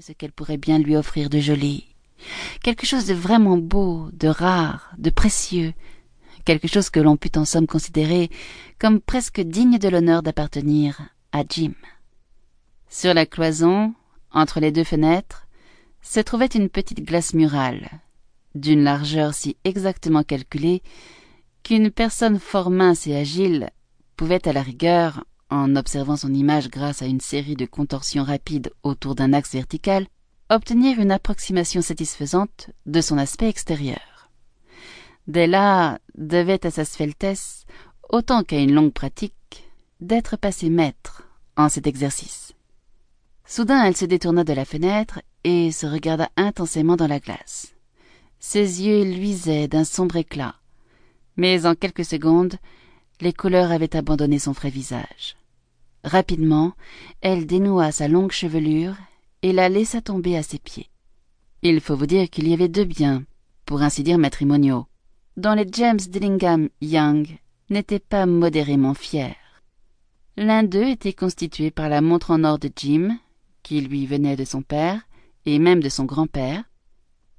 [0.00, 1.94] ce qu'elle pourrait bien lui offrir de joli.
[2.62, 5.72] Quelque chose de vraiment beau, de rare, de précieux,
[6.44, 8.28] quelque chose que l'on pût en somme considérer
[8.80, 11.74] comme presque digne de l'honneur d'appartenir à Jim.
[12.88, 13.94] Sur la cloison,
[14.32, 15.46] entre les deux fenêtres,
[16.02, 17.88] se trouvait une petite glace murale,
[18.56, 20.82] d'une largeur si exactement calculée
[21.62, 23.70] qu'une personne fort mince et agile
[24.16, 25.24] pouvait à la rigueur,
[25.54, 30.08] en observant son image grâce à une série de contorsions rapides autour d'un axe vertical,
[30.50, 34.30] obtenir une approximation satisfaisante de son aspect extérieur.
[35.28, 37.66] Della devait à sa sveltesse,
[38.10, 39.70] autant qu'à une longue pratique,
[40.00, 41.22] d'être passée maître
[41.56, 42.52] en cet exercice.
[43.46, 47.74] Soudain elle se détourna de la fenêtre et se regarda intensément dans la glace.
[48.40, 50.56] Ses yeux luisaient d'un sombre éclat,
[51.36, 52.56] mais en quelques secondes,
[53.20, 55.36] les couleurs avaient abandonné son frais visage.
[56.04, 56.74] Rapidement,
[57.22, 58.94] elle dénoua sa longue chevelure
[59.42, 60.90] et la laissa tomber à ses pieds.
[61.62, 63.24] Il faut vous dire qu'il y avait deux biens,
[63.64, 64.86] pour ainsi dire matrimoniaux,
[65.38, 67.26] dont les James Dillingham Young
[67.70, 69.34] n'étaient pas modérément fiers.
[70.36, 73.16] L'un d'eux était constitué par la montre en or de Jim,
[73.62, 75.00] qui lui venait de son père
[75.46, 76.64] et même de son grand-père.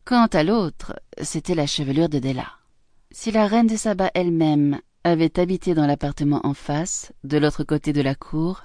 [0.06, 2.48] Quant à l'autre, c'était la chevelure de Della.
[3.12, 7.94] Si la reine de Saba elle-même avait habité dans l'appartement en face, de l'autre côté
[7.94, 8.64] de la cour,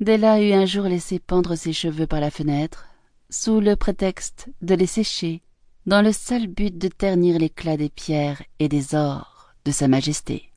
[0.00, 2.86] Della eut un jour laissé pendre ses cheveux par la fenêtre,
[3.28, 5.42] sous le prétexte de les sécher,
[5.84, 10.50] dans le seul but de ternir l'éclat des pierres et des ors de Sa Majesté.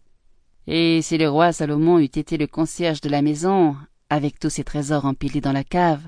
[0.68, 3.76] Et si le roi Salomon eût été le concierge de la maison,
[4.10, 6.04] avec tous ses trésors empilés dans la cave,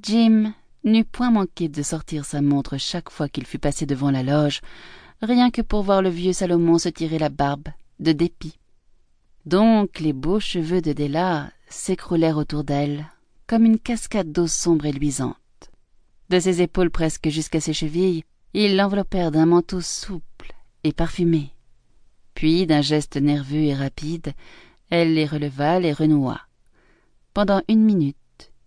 [0.00, 4.22] Jim n'eût point manqué de sortir sa montre chaque fois qu'il fut passé devant la
[4.22, 4.62] loge,
[5.20, 7.68] rien que pour voir le vieux Salomon se tirer la barbe
[8.00, 8.58] de dépit.
[9.44, 13.06] Donc les beaux cheveux de Della s'écroulèrent autour d'elle
[13.46, 15.36] comme une cascade d'eau sombre et luisante.
[16.30, 18.24] De ses épaules presque jusqu'à ses chevilles,
[18.54, 20.52] ils l'enveloppèrent d'un manteau souple
[20.82, 21.52] et parfumé.
[22.34, 24.32] Puis, d'un geste nerveux et rapide,
[24.90, 26.40] elle les releva, les renoua.
[27.34, 28.16] Pendant une minute,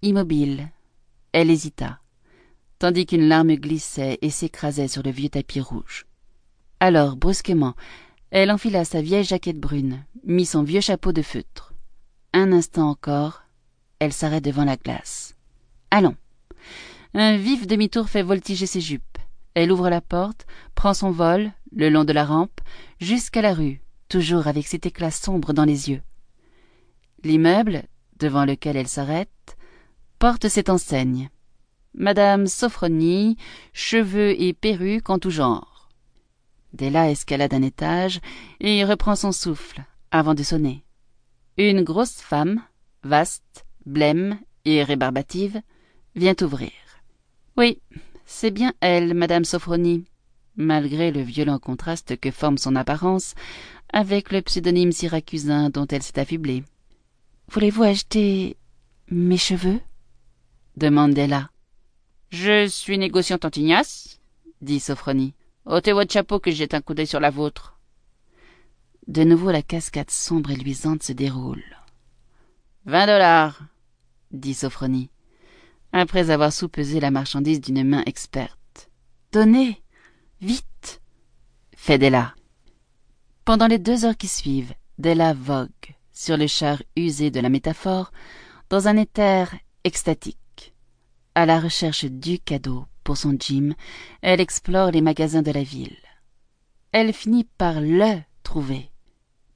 [0.01, 0.69] immobile,
[1.33, 1.99] elle hésita,
[2.77, 6.05] tandis qu'une larme glissait et s'écrasait sur le vieux tapis rouge.
[6.79, 7.75] Alors, brusquement,
[8.31, 11.73] elle enfila sa vieille jaquette brune, mit son vieux chapeau de feutre.
[12.33, 13.43] Un instant encore,
[13.99, 15.35] elle s'arrête devant la glace.
[15.91, 16.15] Allons.
[17.13, 19.17] Un vif demi-tour fait voltiger ses jupes.
[19.55, 20.45] Elle ouvre la porte,
[20.75, 22.61] prend son vol, le long de la rampe,
[23.01, 26.01] jusqu'à la rue, toujours avec cet éclat sombre dans les yeux.
[27.23, 27.83] L'immeuble,
[28.19, 29.57] devant lequel elle s'arrête,
[30.19, 31.29] porte cette enseigne.
[31.95, 33.37] Madame Sophronie,
[33.73, 35.68] cheveux et perruques en tout genre.
[36.73, 38.19] Della escalade un étage
[38.59, 40.83] et reprend son souffle avant de sonner.
[41.57, 42.61] Une grosse femme,
[43.03, 45.61] vaste, blême et rébarbative,
[46.15, 46.71] vient ouvrir.
[47.57, 47.81] Oui,
[48.25, 50.05] c'est bien elle, Madame Sophronie,
[50.55, 53.33] malgré le violent contraste que forme son apparence
[53.91, 56.63] avec le pseudonyme syracusain dont elle s'est affublée.
[57.51, 58.57] Voulez-vous acheter
[59.09, 59.79] mes cheveux?
[60.77, 61.49] demande Della.
[62.29, 64.19] Je suis négociante Antignas,
[64.61, 65.33] dit Sophronie.
[65.69, 67.79] Ôtez votre chapeau que jette un coup d'œil sur la vôtre.
[69.07, 71.63] De nouveau la cascade sombre et luisante se déroule.
[72.85, 73.61] Vingt dollars,
[74.31, 75.09] dit Sophronie,
[75.91, 78.89] après avoir soupesé la marchandise d'une main experte.
[79.31, 79.81] Donnez,
[80.41, 81.01] vite,
[81.75, 82.35] fait Della.
[83.45, 85.69] Pendant les deux heures qui suivent, Della vogue
[86.11, 88.11] sur le char usé de la métaphore
[88.69, 90.73] dans un éther extatique.
[91.35, 93.73] À la recherche du cadeau pour son Jim,
[94.21, 95.97] elle explore les magasins de la ville.
[96.91, 98.91] Elle finit par le trouver.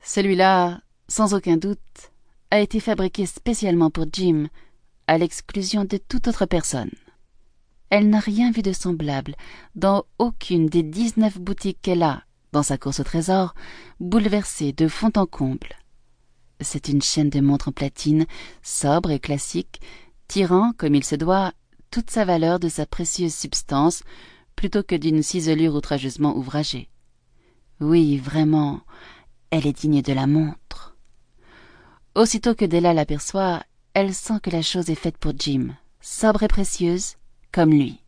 [0.01, 1.77] Celui-là, sans aucun doute,
[2.49, 4.47] a été fabriqué spécialement pour Jim,
[5.05, 6.89] à l'exclusion de toute autre personne.
[7.91, 9.35] Elle n'a rien vu de semblable
[9.75, 13.53] dans aucune des dix-neuf boutiques qu'elle a, dans sa course au trésor,
[13.99, 15.75] bouleversée de fond en comble.
[16.59, 18.25] C'est une chaîne de montres en platine,
[18.63, 19.79] sobre et classique,
[20.27, 21.53] tirant, comme il se doit,
[21.93, 24.01] toute sa valeur de sa précieuse substance
[24.55, 26.89] plutôt que d'une ciselure outrageusement ouvragée.
[27.79, 28.81] Oui, vraiment,
[29.51, 30.97] elle est digne de la montre.
[32.15, 33.61] Aussitôt que Della l'aperçoit,
[33.93, 37.17] elle sent que la chose est faite pour Jim, sobre et précieuse,
[37.51, 37.99] comme lui.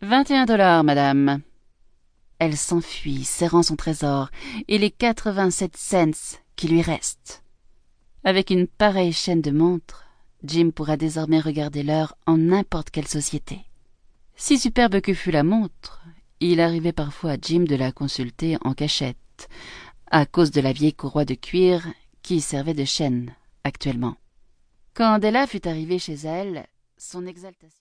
[0.00, 1.42] Vingt et un dollars, madame.
[2.40, 4.30] Elle s'enfuit, serrant son trésor,
[4.66, 7.44] et les quatre-vingt-sept cents qui lui restent.
[8.24, 10.06] Avec une pareille chaîne de montres,
[10.44, 13.60] Jim pourra désormais regarder l'heure en n'importe quelle société.
[14.36, 16.02] Si superbe que fût la montre,
[16.40, 19.48] il arrivait parfois à Jim de la consulter en cachette,
[20.10, 21.86] à cause de la vieille courroie de cuir
[22.22, 23.34] qui servait de chaîne
[23.64, 24.16] actuellement.
[24.94, 26.66] Quand Della fut arrivée chez elle,
[26.98, 27.68] son exaltation